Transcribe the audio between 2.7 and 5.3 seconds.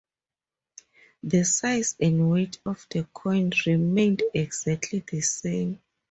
the coin remained exactly the